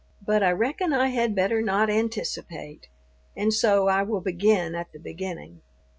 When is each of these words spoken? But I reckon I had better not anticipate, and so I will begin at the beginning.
But 0.25 0.41
I 0.41 0.49
reckon 0.49 0.93
I 0.93 1.09
had 1.09 1.35
better 1.35 1.61
not 1.61 1.87
anticipate, 1.91 2.87
and 3.37 3.53
so 3.53 3.87
I 3.87 4.01
will 4.01 4.19
begin 4.19 4.73
at 4.73 4.91
the 4.93 4.99
beginning. 4.99 5.61